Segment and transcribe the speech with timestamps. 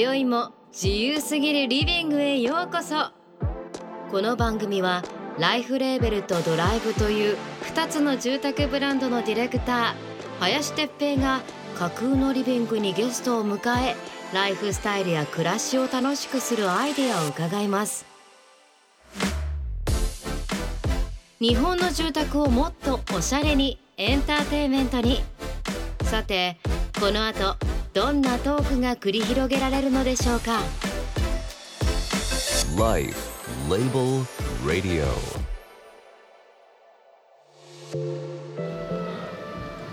[0.00, 3.10] 今宵も自由すぎるリビングへようこそ。
[4.12, 5.02] この番組は
[5.40, 7.36] ライフレーベルとドライブという
[7.74, 11.40] 2つの住宅ブランドのディレクター林哲平が
[11.76, 13.96] 架空のリビングにゲストを迎え
[14.32, 18.06] ライフスタイルや暮らしを楽しくするアイデアを伺います。
[21.40, 25.24] 日本の住宅をもっとおしゃれにエンターテイメントに。
[26.04, 26.56] さて
[27.00, 27.56] この後
[27.98, 30.60] どんなトークが繰り広げられるのでしょうか
[32.78, 33.18] ？Life
[33.68, 34.24] Label
[34.64, 35.04] Radio.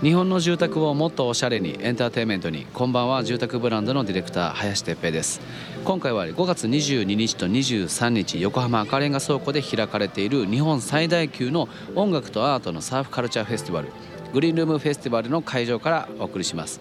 [0.02, 5.40] 日本の住宅をもっとおしゃれにエンターテインメントにこんばんは住宅ブランドのディレクター林哲平です。
[5.84, 13.88] 今回は5月22日と23日横浜赤レンガ倉庫で開かれている日本最大級の音楽とアートのサーフカルチャーフェスティバル
[14.36, 16.78] グリーンルームフェスティバルの会場からお送りします。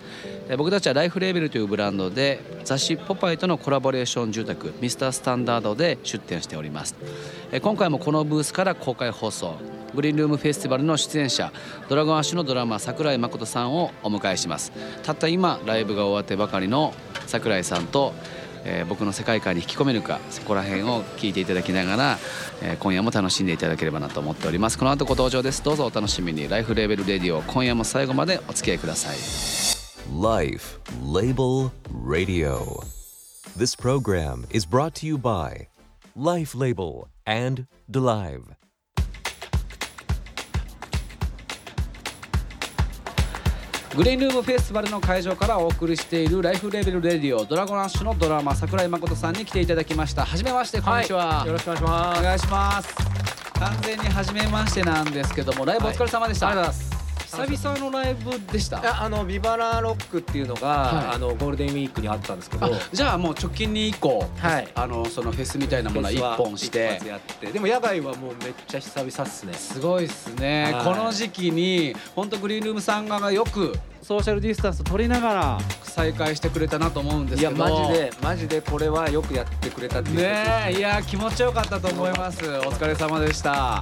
[0.58, 6.96] 僕たちはライフレーベルというブランドで雑誌「ポパイ」とのコラボレーション住宅ミスタースタンダードで出店しております。
[7.62, 9.56] 今回もこのブースから公開放送
[9.94, 11.54] グリーンルームフェスティバルの出演者
[11.88, 14.74] ドラゴンアッシュのドラマー桜井誠さんをお迎えします。
[15.04, 16.94] たった今ライブが終わってばかりの
[17.26, 18.14] 桜井さんと
[18.66, 22.18] えー僕の世界観に引き込めるかそこら辺を聞いていただきながら、
[22.62, 24.78] えー今夜も楽しんでいただければなと思っております。
[24.78, 25.64] この後ご登場です。
[25.64, 26.50] どうぞお楽しみに。
[26.50, 29.18] ライフレーベルレディオ今夜も最後までお付き合いください。
[30.22, 31.72] Life Label
[32.06, 32.84] Radio.
[33.58, 35.68] This program is brought to you by
[36.16, 38.65] Life Label and Delive.
[43.96, 50.26] グリーンルームフェスティバルの会場からお送りしているライフレーベルレディオドラゴンアッシュのドラマ桜井誠さんに来ていただきました。
[50.26, 52.20] はじめましてこんにちは、よろしくお願いします。
[52.20, 52.96] お願いします。
[53.54, 56.95] 完全に初めましてなんですけどもライブお疲れ様でした、ありがとうございます。
[57.26, 58.80] 久々のライブでした？
[58.80, 61.16] いやあのビバラロックっていうのが、はい。
[61.16, 64.68] あのゴールデンウィークにあったんですけど、あじゃあもう直近に以降、はい。
[64.76, 66.86] あのそのフェスみたいなものは一本して。
[66.86, 69.54] 一発やって、でも野外はもうめっちゃ久々っすね。
[69.54, 70.86] すごいっすね、はい。
[70.86, 80.18] この時期に本当グリーンルームさん側がよくソーシャルディスタンス取りながら再開してくれたなと思うんですいやけどマジでマジでこれはよくやってくれたっていう。
[80.18, 82.44] ねえいや気持ちよかったと思います。
[82.46, 83.82] お疲れ様でした。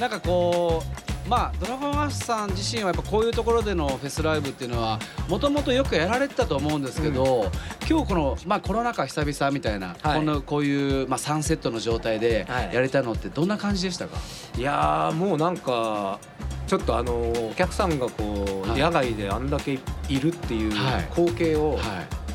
[0.00, 4.98] なんかこうまあドラゴンアッシュさん自身はやっぱこういうところでのフェスライブっていうのは
[5.28, 7.50] もともとよくやられてたと思うんですけど、
[7.88, 10.16] 今日この、まあ、コロナ禍久々みたいな、はい。
[10.16, 12.74] こんなこういう、まあ、サンセットの状態ではい。
[12.74, 14.18] やれたのってどんな感じでしたか、
[14.56, 16.18] いやーもうなんか
[16.66, 18.80] ちょっとあのお客さんがこう、はい。
[18.80, 21.02] 野外であんだけいるっていうはい。
[21.10, 21.80] 光景をはい。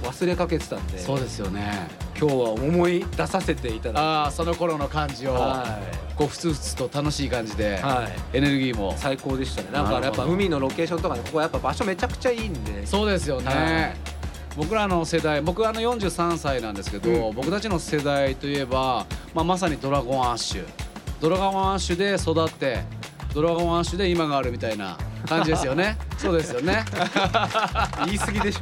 [0.02, 1.90] 忘れかけてたんで、そうですよね
[2.20, 5.80] 今日は思い出させていただああその頃の感じを、は
[6.18, 8.94] こうふつふつと楽しい感じで、い、はい、エネルギーも。
[8.98, 9.70] 最高でしたね。
[9.72, 12.86] なんかやっぱ海のロケーションとかねここやっぱ場所めちゃくちゃいいんで。
[12.86, 13.96] そうですよね、はい。
[14.58, 17.36] 僕らの世代僕あの43歳なんですけど、うん。
[17.36, 20.66] 僕たちの世代といえば、まあ、まさにドラゴンアッシュ。
[21.22, 22.84] ドラゴンアッシュで育って
[23.34, 25.98] ドラゴンアッシュで今があるみたいな感じですよね。
[26.20, 26.84] そうですよね。
[28.06, 28.60] 言い過ぎでしょ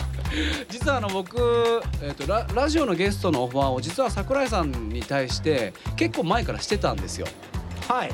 [0.68, 1.36] 実はあの僕、
[2.02, 7.26] えー、とララジオのゲストのオファーを実は桜井さんに対して結構前からしてたんですよ。
[7.88, 8.12] はい。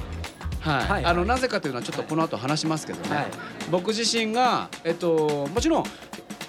[0.60, 3.26] はい、はいあのなぜかというのはちょっとこの後話しますけどね、はい。
[3.70, 5.84] 僕自身が、えっと、もちろん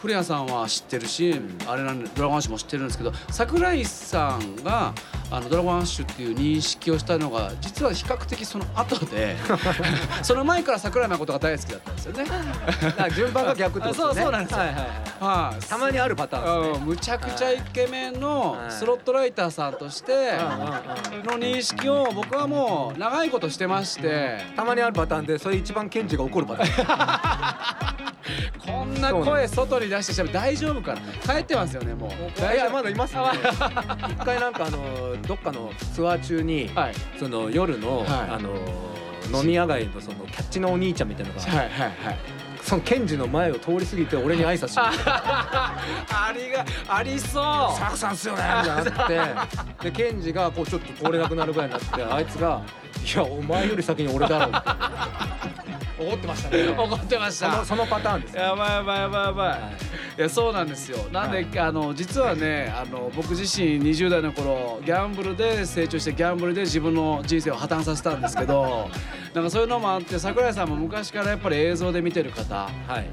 [0.02, 4.94] 古谷さんは知ってるし、あれなんでドラゴンアッシュも知ってるんですけど桜井さんが
[5.32, 9.38] あのドラゴンアッシュっていう認識をしたのが実は比較的その後で
[10.22, 12.26] その前から桜井誠が大好きだったんですよね。
[13.16, 14.60] 順番が逆ってことですねそうそうなんですよ。
[14.60, 14.68] はい。
[14.68, 14.76] はい。
[14.76, 14.88] はい
[15.22, 16.80] はい、たまにあるパターンですね。
[16.82, 18.72] うんむちゃくちゃイケメンのはい。
[18.72, 20.34] スロットライターさんとして
[21.24, 24.38] の認識を僕はもう長いことしてまして。
[24.56, 28.12] たまにあるパターンでそれ一番ケンジが怒るパターン。
[28.66, 31.02] こんな声外に出してしゃべ大丈夫かな？
[31.36, 32.10] 帰ってますよねもう。
[32.54, 33.22] いやまだいますね。
[34.12, 36.94] 一回なんかあのどっかのツアー中にはい。
[37.20, 38.08] その夜のはい。
[38.08, 38.50] あの
[39.40, 42.18] 飲み屋街のそのキャッチのお兄ちゃんみたいなのがはいはいはい。
[42.62, 44.80] そのケンジの前を通り過ぎて俺に挨拶して
[45.10, 47.40] ありがありそ
[47.76, 47.78] う。
[47.80, 49.04] サクさんっすよねみたいにな
[49.46, 49.90] って。
[49.90, 52.62] でケンジがこうちょっと通れなくなるぐらいになってあいつが
[53.04, 54.62] 「いやお前より先に俺だろ」っ
[55.66, 55.71] て
[56.02, 56.68] 怒ってましたね。
[56.78, 57.66] 怒ってました。
[57.66, 59.60] そのパターンですやばいやばいやばいやばい、はい。
[60.20, 60.98] いやそうなんですよ。
[61.12, 61.60] なんで、はい。
[61.60, 68.90] あの実はねあの僕自身20代の頃ギャンブルで成長してギャンブルで自分の人生を破綻させたんですけど
[69.34, 72.70] なんかそういうのもあって桜井さんも昔からやっぱり映像で見てる方は
[73.00, 73.06] い。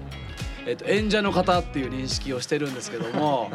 [0.67, 3.51] えっと、演者の方っていう認識をしてるんですけども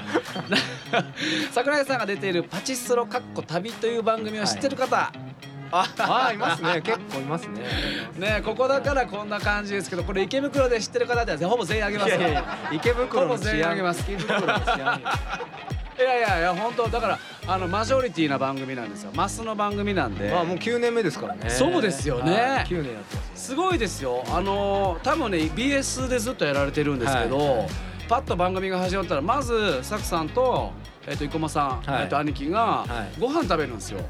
[1.53, 5.11] 桜井さんが出ている「パチスロかっこ旅」という番組を知ってる方、あ
[5.73, 6.81] あいますね。
[6.85, 7.61] 結構いますね。
[8.17, 12.19] ねここだからこんな感じですけどこれ池袋で知ってる方ではほぼ全員あげますよ
[12.71, 14.11] 池袋の全員あげ安ます。
[14.11, 14.83] 池袋の治安よ
[15.99, 19.11] いやいやいや本当だからあのマジョリティな番組なんですよ。
[19.13, 20.29] マスの番組なんで。
[20.29, 21.49] まあもう9年目ですからね。
[21.49, 22.31] そうですよね。
[22.31, 23.47] はい9年やってます。
[23.47, 24.23] すごいですよ。
[24.29, 27.67] あの多分ね BS でずっとやられてるんですけど、はい。
[28.09, 30.71] パッと番組が始まったらまずサクさんと,、
[31.07, 32.03] えっと生駒さん、はい。
[32.03, 32.85] えっと兄貴がは
[33.15, 33.19] い。
[33.19, 34.01] ご飯食べるんですよ。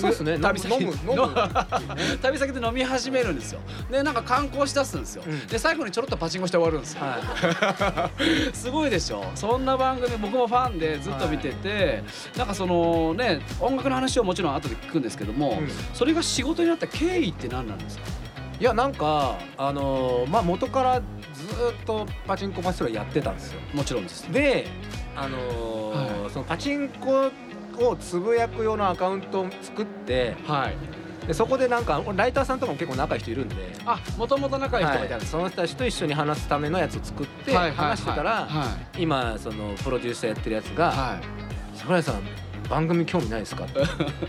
[0.00, 0.38] そうですね。
[0.38, 1.34] 旅先飲む飲む。
[2.22, 3.60] 旅先で飲み始めるんですよ。
[3.90, 5.46] でなんか観光しだすんですよ、うん。
[5.46, 8.10] で最後にちょろっとパチンコして終わるんですよ、は
[8.52, 9.24] すごいでしょ。
[9.34, 12.02] そんな番組僕もファンでずっと見てて、
[12.36, 15.68] なんかそのね音楽の話をもちろん後で聞くんですけども、うん。
[15.94, 18.04] それが仕事になった経緯って何なんですか？
[18.58, 23.60] いいやなんかあのーまあ元からずっとパチンコパチスロやってたんですよ。
[23.74, 24.32] もちろんです。
[24.32, 24.66] で
[25.14, 27.30] あのーはそのパチンコ
[27.84, 30.76] をつぶやく用のアカウントを作ってはい。
[31.26, 35.26] でそこでなんかライターさんとかも結構仲いい人いるんであもともと仲いい人がいたんはい。
[35.26, 39.02] その人たちと一緒に話すためのやつを作って話してたらはい。
[39.02, 41.20] 今そのプロデューサーやってるやつがはい
[41.74, 42.22] 「桜井さん
[42.70, 43.80] 番組興味ないですか?」って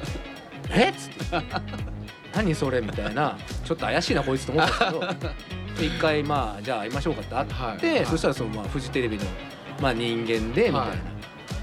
[0.74, 0.90] 「え？
[0.90, 1.46] っ?」つって
[2.36, 3.38] 「何それ?」みたいな。
[3.64, 5.34] ちょっと怪しいなこいつと思ったんですけど。
[5.94, 7.96] 一回まあじゃあ会いましょうかって会って、はい。
[7.98, 8.06] はい。
[8.08, 9.26] そしたらそのまあフジテレビの
[9.80, 11.17] まあ人間でみたいな、はい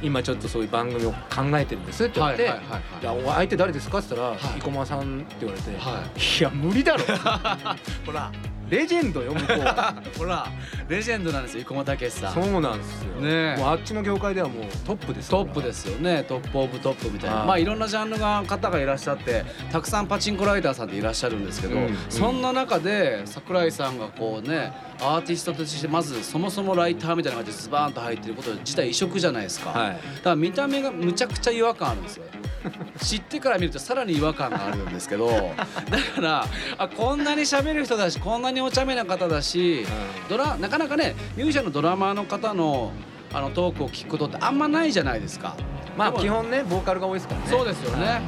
[0.04, 6.02] 今ちょっとそういう番組を考えてるんですって言われて「はいはいはいじゃあお相手誰ですか?」って言ったらはい「生駒さん」って言われて「は
[6.38, 6.42] い。
[6.42, 7.04] や無理だろ。
[8.06, 8.30] ほら。
[8.70, 9.60] レジェンドよ向こう。
[9.60, 10.46] は ほら
[10.88, 12.34] レジェンドなんですよ生駒武さん。
[12.34, 13.56] そうなんですよ、ねえ。
[13.56, 16.24] もうあっちの業界ではもうトップですトップですよね。
[16.24, 17.36] top of top みたいな。
[17.36, 17.46] はい。
[17.46, 21.86] まあいろんなジャンルが方がいらっしゃってたくさんパチンコライターさんっていらっしゃるんですけど、うん。
[21.86, 29.92] うんそんな中で桜井さんがこうねアーティストとしてまずそもそもライターみたいな感じでズバーンと入ってること自体異色じゃないですか、はい。
[29.92, 32.24] だから見た目がむちゃくちゃ違和感あるんですよ。
[33.02, 35.28] 知ってから見るとさらに違和感があるんですけど
[35.90, 36.46] だから
[36.78, 39.86] あこんなに喋る人だしこんなにお茶目な方だし
[40.28, 42.92] ドラなかなかねミュージシャンのドラマーの方の
[43.32, 45.56] あのトークを聞くことってあんまないじゃないですか。
[45.96, 47.46] まあ基本ねボーカルが多いですからね。
[47.48, 48.22] そうですよね、はい。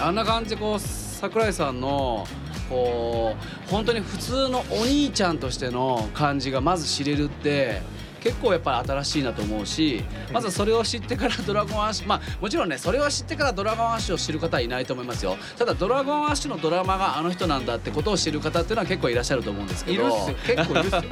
[0.00, 2.26] あんな感じでこう桜井さんの
[2.68, 3.34] こ
[3.68, 7.82] う本当に普通のお兄ちゃんとしての感じがまず知れるって
[8.20, 15.36] 結構やっぱり新しいなと思うしまずそれを知ってから ドラゴンアッシュまあもちろんねそれを知ってからドラゴンアッシュを知る方はいないと思いますよ。
[15.58, 20.02] ただドラゴンアッシュのドラマがあの人なんだってことを知る方っていうのは結構いらっしゃると思うんですけど。
[20.02, 21.02] いるっすよ結構いるっすよ。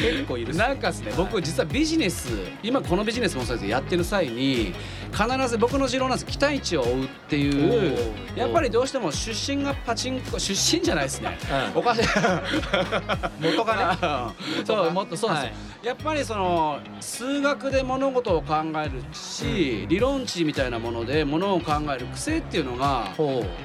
[0.00, 0.62] 結構いるっすよ。
[0.68, 2.28] なんかですね僕実はビジネス
[2.62, 4.74] 今このビジネスもそうですけどやってる際に
[5.12, 8.14] 必ず僕の持論なんです期待値を追うっていう。
[8.36, 11.38] やっぱりどうしても出身がパチンコ出身じゃないですね。
[11.74, 12.02] うんおかしい。
[13.40, 14.64] 元がね。
[14.64, 23.08] そうもっとそうなんですよ、やっぱりその数学で物事を考えるし、理論値みたいなもので物を考える癖っていうのが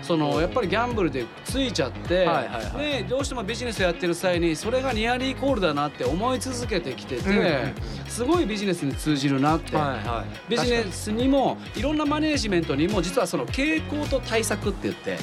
[0.01, 3.01] そのやっぱりギャンブルでついちゃって、はいはいはい。
[3.01, 7.75] でどうしてもビジネスやってる際にそれがニアリーイコールだなって思い続けてきてて、うんうんうん。
[8.07, 9.75] すごいビジネスに通じるなって。
[9.75, 10.49] はいはい。
[10.49, 11.34] ビジネスにも
[11.75, 15.17] いろんなマネージメントにも実はその傾向と対策って言って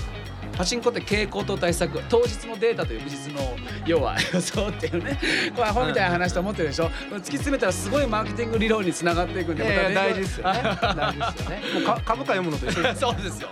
[0.56, 3.40] パチンコって傾向と対策当日のデータと翌日の
[3.86, 5.18] 要は 予想っていうね
[5.56, 6.90] これアホみたいな話と思ってるでしょ？
[7.10, 10.60] 突き詰めたらすごいマーケティング理論につながっていくんでいやいや大事でですよね。
[10.62, 11.62] 大事ですよね。
[11.74, 13.48] もうか株価読むのと一緒です そうですよ。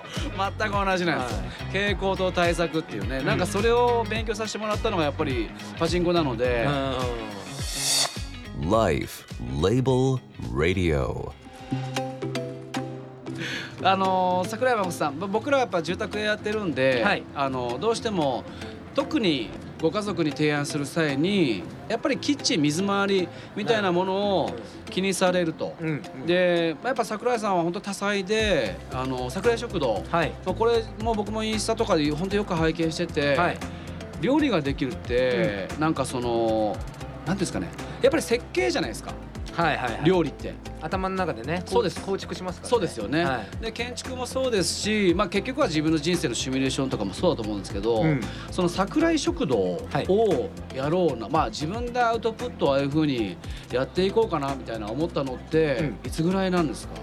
[0.58, 1.42] 全く同じなんですよ、
[1.73, 6.68] 傾向と対策っていうね、なんかそれを勉強させてもらったのがやっぱりパチンコなので、
[8.62, 9.25] Life
[9.62, 10.18] Label
[10.52, 11.30] Radio.
[13.82, 17.22] あのー桜井真子さんぼ僕らはやっぱ住宅やってるんで、はい。
[17.34, 18.44] あのどうしても
[18.94, 19.49] 特に
[19.80, 24.50] ご家族に提案する際にやっぱりキッチン水回りみたいなものを
[24.90, 25.75] 気にされると。
[25.80, 26.26] うんうん。
[26.26, 30.32] でやっぱ桜井さんは本当多彩であの桜井食堂、はい。
[30.44, 33.58] まあこれも僕もインスタとかで本当よく拝見してて、はい。
[34.20, 36.76] 料理ができるって、なんかそのなん
[37.25, 37.68] ていうんですかね。
[38.02, 39.12] やっぱり設計じゃないですか
[39.52, 40.04] はいはいはい。
[40.04, 40.54] 料理って。
[40.83, 42.00] 頭の中でねそうです。
[42.00, 42.71] 構築しますからね。
[42.71, 43.64] そうですよね、はい。
[43.64, 48.21] で建築もそうですし、まあ、結局は自分の人生のシミュレーションとかもそうだと思うんですけど、うん。
[48.50, 53.37] その桜井食堂をやろうな、まあ自分でアウトプットをああいうふうに
[53.71, 56.95] やっていこうかなみたいな思ったのって、いつぐらいなんですか？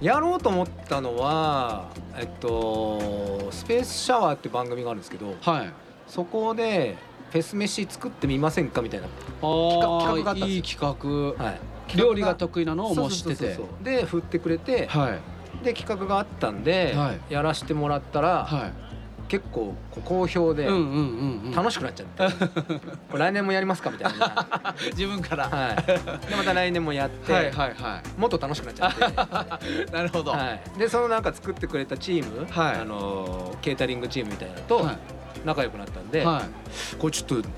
[0.00, 5.72] やろうと思ったのはえっとスペースシャワーっていう番組があるんですけどはい。
[6.06, 6.96] そこで
[7.30, 10.46] フェス飯作ってみませんかみたいな、あ企画があったんですよ。
[10.46, 13.34] いい企画、はい、料理が得意なのをもう知ってて。
[13.36, 15.64] そうそうそうそうで振ってくれて、はい。
[15.64, 18.86] で企画があったんで、はやらしてもらったら、はい。
[19.28, 21.52] 結構こう好評でうんうんうんうん。
[21.52, 22.46] 楽しくなっちゃって、
[23.10, 24.46] これ来年もやりますかみたいな、
[24.96, 25.48] 自分から。
[25.48, 30.30] ははい、でまた来年もやって、いはいはもっと楽しくなっちゃって、い なるほど。
[30.30, 32.80] ははい、でそのなんか作ってくれたチーム、はい。
[32.80, 35.15] あのケータリングチームみたいなのとはい
[35.46, 36.96] 仲良くなったんで、はい。
[36.98, 37.48] これちょっと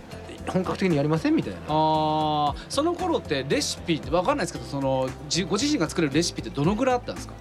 [0.52, 1.61] 本格的にやりませんみたいな。
[1.68, 7.35] あーその頃ってレシピって分かんないですけどそのじご自身が作れるレシピってどのぐらいあったんですか？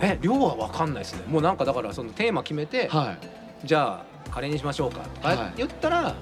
[0.00, 1.22] え量は分かんないですね。
[1.28, 3.66] もうなんかだからそのテーマ決めて、はい。
[3.66, 5.36] じゃあカレーにしましょうかとはい。
[5.36, 6.14] か言ったら、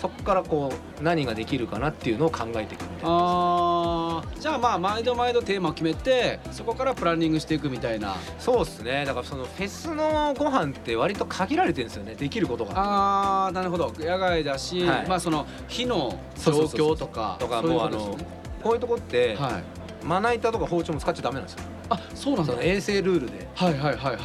[0.00, 8.16] そこからこう何ができるかなっていうのを考えていくみたいなあーじゃあまあ毎度毎度テーマを決めてそこからプランニングしていくみたいな。
[8.38, 9.04] そうですね。
[9.04, 12.14] だからそのフェスのご飯って割と限られてるんですよね。
[12.14, 12.72] できることが。
[12.76, 13.92] あーなるほど。
[13.98, 15.06] 野外だし、はい。
[15.08, 18.16] まあその火の状況とかとかもうあの
[18.62, 20.06] こういうとこって、はい。
[20.06, 21.60] まな板とか包丁も使っちゃダメなんですよ。
[21.62, 21.77] あ
[22.18, 22.52] そうなんだ。
[22.52, 23.46] その衛生ルールで。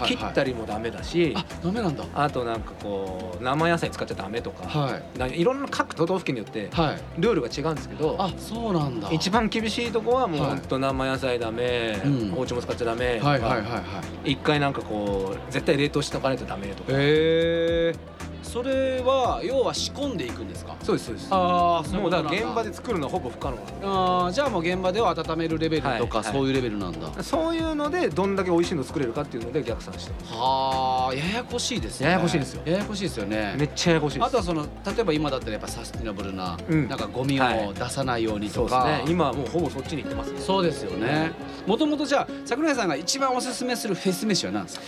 [0.05, 2.03] 切ったりもダメだし、あダメなんだ。
[2.15, 5.43] あとなんかこう生野菜使っちゃダメとか,、はい。
[5.43, 7.21] ろんな各都道府県によってはい。
[7.21, 9.12] ルールが違うんですけどあそうなんだ。
[9.12, 10.50] 一番厳しいとこはもうはい。
[10.51, 12.31] ほんと生野菜ダメ、うん。
[12.31, 13.81] 包丁も使っちゃダメとか、はいはいはいは
[14.25, 14.31] い。
[14.33, 16.91] 一回なんかこう絶対冷凍しておかないとダメとか。
[16.93, 17.95] へえ
[18.43, 20.75] それは要は仕込んでいくんですか？
[20.83, 21.27] そうですそうです。
[21.31, 26.23] ああもうだから現場で作るのはほぼ不可能あーじゃあもう現場では温めるレベルとか、はいはい。
[26.23, 27.23] そういうレベルなんだ。
[27.23, 30.33] そういうのでどんだけ美味しいの作れるかっていうので逆算してます。
[30.33, 32.07] はあややこしいですね。
[32.07, 32.62] ややこしいですよ。
[32.65, 33.55] ややこしいですよね。
[33.57, 34.27] めっちゃややこしいです。
[34.27, 36.88] あとはその例えば今だったらやっぱサスティナブルな、うん。
[36.88, 37.67] なんかゴミはい。
[37.67, 39.05] を出さないようにそうですとか、ね。
[39.07, 40.39] 今はもうほぼそっちに行ってますね。
[40.39, 41.31] そうですよね。
[41.65, 44.85] もともとじゃあ桜井さんが一番おすすめするフェス飯は何ですか？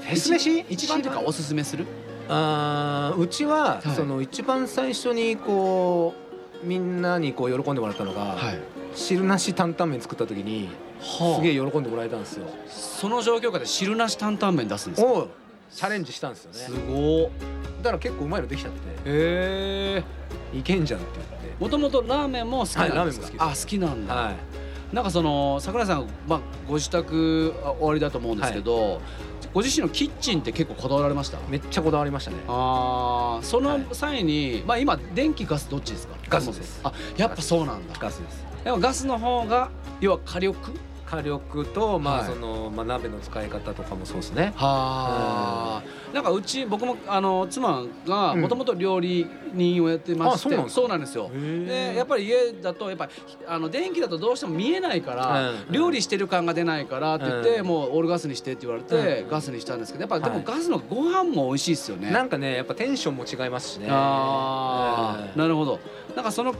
[0.00, 0.64] フェス飯？
[0.68, 1.86] 一番とかおすすめする？
[2.32, 3.90] あーうちは、はい。
[3.94, 6.14] その一番最初にこ
[6.62, 8.58] うみんなにこう喜んでもらったのが、はい。
[8.94, 10.68] 汁なし担々麺作った時に
[11.00, 11.36] はあ。
[11.36, 15.08] すげえ喜んでもらえたんですよ、その状況下で汁なし担々麺出すんですか？
[15.10, 15.28] を
[15.72, 17.30] チャレンジしたんですよすねごっ
[17.82, 18.78] だから結構うまいのできちゃって。
[18.78, 20.04] へえ
[20.52, 21.40] いけんじゃんって言って。
[21.60, 24.34] もともとラーメンも好きなんですか、はいラーメンも好きあ好きなんだ、はい
[24.92, 29.00] なんかその桜井さん、まあ、ご自宅あ終わりだと思うんですけど、
[29.54, 31.38] ご自身のキッチンって結構こだわられました？
[31.48, 32.38] めっちゃこだわりましたね。
[32.48, 36.16] あーその際に、まあ今電気ガスどっちですか？
[36.28, 36.80] ガスです。
[36.82, 37.94] あやっぱそうなんだ。
[37.98, 38.44] ガスです。
[38.64, 39.70] でもガスの方が
[40.00, 40.72] 要は火力？
[41.10, 42.20] 火力とまはい。
[42.20, 44.52] あその、まあ、鍋の使い方とかもそうですね。
[44.54, 46.14] はあ。
[46.14, 48.40] なんかうち僕もあの妻がうん。
[48.42, 50.80] もともと料理人をやってまして、うなんですか？
[50.80, 51.30] そうなんですよ。
[51.34, 53.08] へでやっぱり家だとやっぱ
[53.48, 57.66] あの電気だとどうしても見えないから、うん料理してる感が出ないからって言って、うん。
[57.66, 59.28] もうオールガスにしてって言われて、うん。
[59.28, 60.44] ガスにしたんですけどやっぱでもはい。
[60.44, 62.10] ガスのご飯も美味しいですよね。
[62.12, 63.88] なんかねやっぱテンションも違いますしね。
[63.90, 65.32] あー。
[65.32, 65.38] うん。
[65.38, 65.80] なるほど。
[66.14, 66.54] なんかその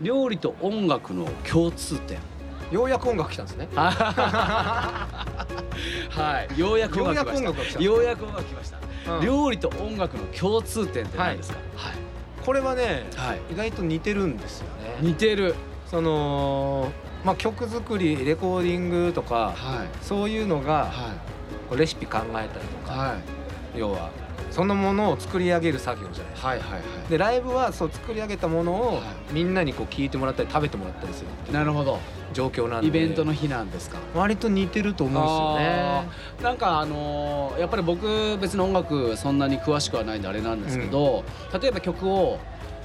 [0.00, 2.18] 料理と音楽の共通点
[2.70, 3.68] ようやく音楽来たんですね。
[3.74, 5.16] は
[6.56, 6.58] い。
[6.58, 7.80] ようやく音楽来ました。
[7.82, 8.78] ようやく音楽来ました、
[9.14, 9.24] うん。
[9.24, 11.58] 料理と音楽の共通点って何ですか？
[11.76, 11.94] はい、
[12.44, 13.40] これはねはい。
[13.52, 14.96] 意外と似てるんですよね。
[15.00, 15.54] 似てる。
[15.90, 16.90] その
[17.24, 19.88] まあ曲作りレコーディングとかはい。
[20.02, 20.90] そういうのが
[21.76, 23.14] レシピ考えたりとか。
[23.76, 24.10] 要は
[24.50, 26.48] そんなものを作り上げる作業じゃないですか。
[26.48, 26.78] はいはいは
[27.10, 29.04] でライブはそう作り上げたものをはい。
[29.32, 31.98] みんなにこう聞いてもらったり食べてもらったりするいなるほど。
[32.32, 32.88] 状況なんで。
[32.88, 33.98] イベントの日なんですか？
[34.14, 36.08] 割と似てると思うんですよね。
[36.42, 41.24] なんかあのーやっぱり僕別に音楽そんなに詳しくはないんであれなんですけど、
[41.60, 42.38] 例えば曲を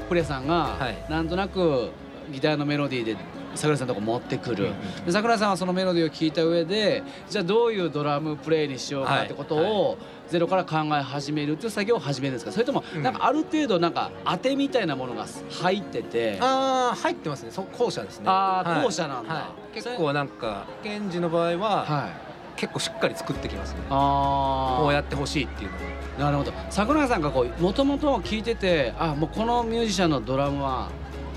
[0.10, 1.12] 古谷さんがはい。
[1.12, 1.90] なんとなく
[2.32, 3.16] ギターのメロディーで
[3.56, 9.66] 桜井さんのとこ持ってくる、うんで桜井さんはそのメロディーを聞いた上でじゃあどういうドラムプレイにしようかってことはい。
[9.72, 9.98] を
[10.30, 12.52] ゼロから考え始めるっていう作業を始めるんですか？
[12.54, 13.14] それともうんなん。
[13.14, 15.26] かある程度なんか当てみたいなものが
[15.62, 17.52] 入ってて、ああ入ってますね。
[17.52, 18.26] そう後者ですね。
[18.28, 18.84] あーはい。
[18.86, 19.34] 後者なんだ。
[19.34, 19.42] は
[19.72, 19.76] い。
[19.76, 22.32] 結構なんかケンジの場合ははい。
[22.56, 23.80] 結構しっかり作ってきますね。
[23.90, 26.54] こうやってほしいっていうのをなるほど。
[26.70, 30.90] 桜井さんがこうもともと聞いててあもうこのミュージシャンのドラムは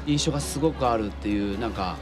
[0.06, 1.96] 印象がすごくあるっていうなんか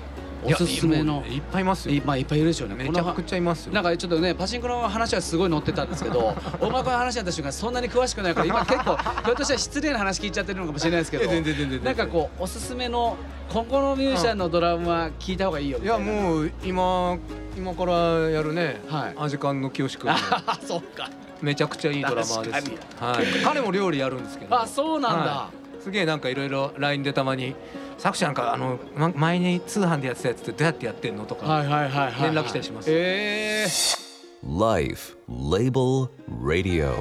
[0.44, 1.24] おすすめの。
[1.28, 1.94] いっぱいいますよ。
[1.94, 2.74] いまあいっぱいいるでしょうね。
[2.74, 13.16] めちゃくこちゃいますなんかちょっとねパチンコの話はすごい載ってたんですけど 音楽の話だった瞬間そんなに詳しくないから今結構ひょっとしたら失礼な話聞いちゃってるのかもしれないですけどなんかこうおすすめの
[13.48, 17.18] ここのミュージシャンのドラムは聞いた方がいいよみいやもう今
[17.56, 17.92] 今から
[18.30, 19.14] やるねはい。
[19.18, 20.10] アジカンの清君。
[20.10, 21.10] あ そうか。
[21.42, 22.72] めちゃくちゃいいドラマーです。
[22.98, 23.26] はい。
[23.44, 24.58] 彼も料理やるんですけど。
[24.58, 25.50] あそうなんだ、は
[25.82, 27.56] すげえなんかいろいろ LINE でたまに
[28.02, 33.68] 「作者なんかあのま前に通販でやってたやつってどうやってやってんの?」とか、はいはいはいはいはい連絡したりしますええ
[34.44, 36.08] Life Label
[36.44, 36.92] Radio.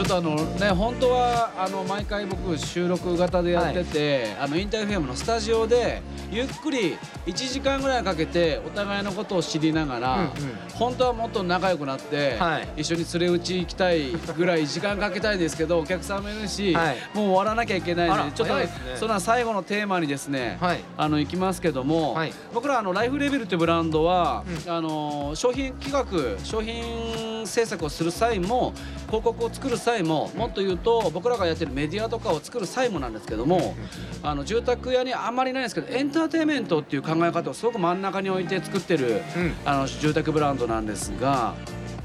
[0.00, 10.30] ちちょっとあのね本当はあの毎回僕収録型でやってて、あのインターフェームのスタジオでゆっくり1時間ぐらいかけてお互いのことを知りながら、うんうん。
[10.74, 12.68] 本当はもっと仲良くなって、はい。
[12.78, 16.96] 一緒に連れ打ち行きたいぐらい時間かけたいんですけどお客さんもいるし、はい。
[17.12, 18.68] もう終わらなきゃいけないのでちょっとね。
[18.96, 20.80] その最後のテーマにですね、はい。
[20.96, 22.32] あの行きますけども、はい。
[22.54, 28.72] 僕らあのライフレベルというブランドは、うあの商品企画商品制作をする際も
[29.08, 33.74] 広告を作る際ももっと言うと僕らがやってるメディアとかを作る際もなんですけども、
[34.22, 39.54] あの住宅屋にあんまりないんですけどエンターテインメントっていう考え方をすごく真ん中に置いて作ってる、うん。
[39.64, 41.54] あの住宅ブランドなんですが。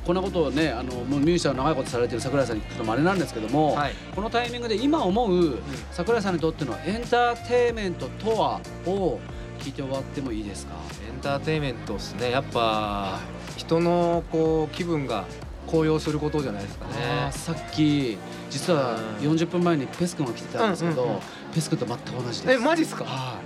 [0.05, 3.93] こんなことをねあのもうミュージシャン長いことされてる桜井さんに聞くのもあれなんですけども、はい。
[4.13, 5.57] このタイミングで今思う
[5.91, 9.17] 桜井さんにとってのエンターテインメントとはを
[9.57, 10.75] 聞いて終わってもいいですか？
[11.11, 12.29] エンターテインメントですね。
[12.29, 13.19] やっぱ
[13.57, 15.25] 人のこう気分が
[15.67, 17.31] 高揚することじゃないですかね。
[17.31, 18.17] さっき
[18.49, 19.31] 実はうん。
[19.31, 21.21] 40分前にペス君が来てたんですけど、うんうんうん。
[21.53, 22.51] ペス君と全く同じです。
[22.51, 23.03] えマジっすか？
[23.05, 23.39] は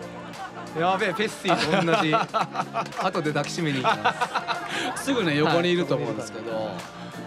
[0.78, 2.14] やべえペッシーと同じ。
[3.04, 4.14] 後で抱きしめに行きま
[4.96, 5.02] す。
[5.02, 6.70] いすぐね横にいると思うんですけど、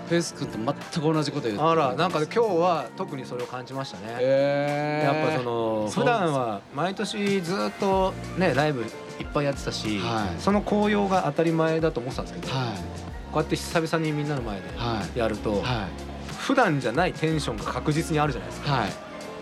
[0.09, 4.03] ペス君と全く同じこと言ってあらなんか今日は特にそれを感じましたね。
[4.21, 10.41] えー、やっぱその普段は毎年ずっとねライブいっぱいやってたし、はい。
[10.41, 15.19] その紅葉が当たり前だと思ってたんですけど、はいこうやって久々にみんなの前ではい。
[15.19, 15.62] やると、はい。
[16.39, 18.73] 普段じゃないテンションが確実にあるじゃないですか。
[18.73, 18.91] はい。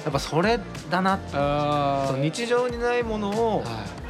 [0.04, 0.59] やっぱそれ
[0.90, 3.64] だなあその日常にないものを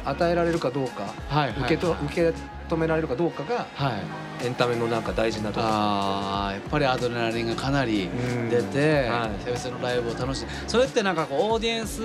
[0.05, 1.49] 与えられるかどうか、はい。
[1.51, 2.33] 受けと受け
[2.69, 4.45] 止められるかどうかがはい。
[4.45, 5.65] エンタメのなんか大事なところ。
[5.67, 8.09] あーやっぱりアドレナリンがかなりう
[8.45, 8.49] ん。
[8.49, 9.51] 出てはい。
[9.51, 10.53] 久々のライブを楽しんで。
[10.67, 12.03] それってなんかこうオーディエンス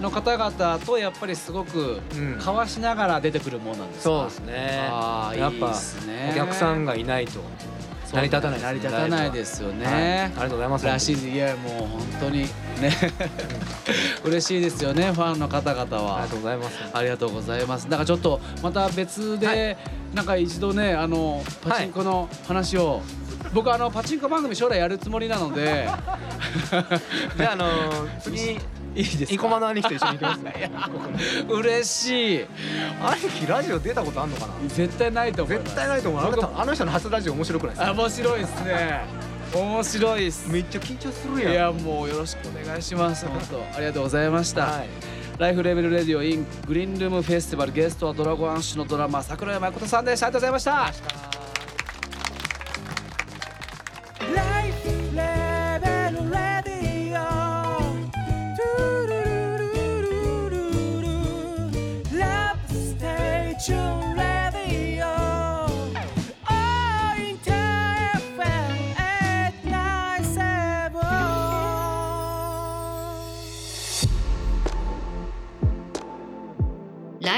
[0.00, 2.34] の方々とやっぱりすごくうん。
[2.36, 4.02] 交わしながら出てくるものなんですか？
[4.04, 4.88] そうですね。
[4.90, 5.74] あーやっぱ
[6.32, 7.40] お客さんがいないと
[8.12, 9.94] 成り立たない成り立たないですよね、はい。
[9.94, 10.86] ありがとうございます。
[10.86, 12.48] らしいいやもう本当にね。
[14.24, 16.76] 嬉しいですよねファンの方々ありはがとうございます。
[16.92, 17.84] ありがとうございます。
[17.88, 19.76] だからちょっとまた別で、はい。
[20.14, 23.00] なんか一度ねあのパチンコの話を、
[23.54, 25.88] 僕あのパチンコ番組将来やるつもりなので。
[27.38, 27.68] じゃああの
[28.20, 28.58] 次
[28.94, 30.70] いいです生駒の兄貴と一緒に行きますね
[31.48, 32.46] 嬉しい。
[33.00, 34.54] 兄貴ラジオ出たことあんのかな？
[34.68, 35.64] 絶対ないと思います。
[35.66, 36.20] 絶対ないと思う。
[36.20, 39.00] あの僕人あの人の初ラジオ面白くないですあか面白いですね。
[39.54, 40.50] 面白いです。
[40.50, 41.54] めっちゃ緊張するいやん。
[41.54, 43.26] やもうよろしくお願いします。
[43.26, 44.88] 本当ありがとうございました、はい。
[45.38, 50.26] ライフレベルレディオ in グリーンルームフェスティバルゲストはドラゴンアッシュのドラマー桜井誠さんでした。
[50.26, 51.29] ありがとうございました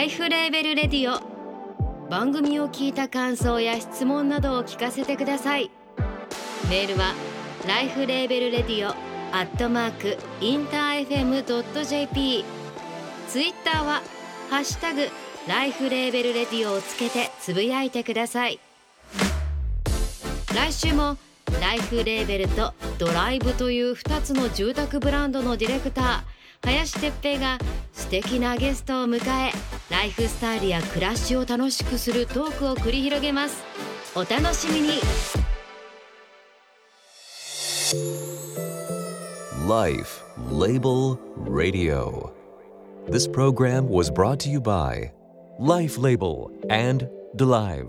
[0.03, 2.09] ライフレーベルレディオ。
[2.11, 5.71] 番組を聞いた感想や質問などを聞かせてください。
[6.69, 7.15] メールは
[7.69, 8.91] ライフレーベルレディオ
[9.31, 12.45] アットマークインター FM.jp
[13.29, 14.03] ツイッターは
[14.51, 15.07] ハッシュタグ
[15.47, 18.59] ライフレーベルレディオをつけてつぶやいてください。
[20.53, 21.17] 来週も
[21.61, 26.21] ライフレーベルとドライブという2つの住宅ブランドのディレクター
[26.65, 27.59] 林哲平が
[27.93, 29.53] 素敵なゲストを迎え
[29.92, 33.62] ライフスタイルや暮らしを楽しくするトークを繰り広げます
[34.14, 34.94] お楽しみに
[39.68, 42.33] Life Label Radio.
[43.07, 45.12] This program was brought to you by
[45.61, 47.88] Life Label and DeLive.